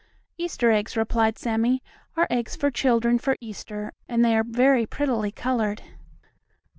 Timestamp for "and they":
4.09-4.35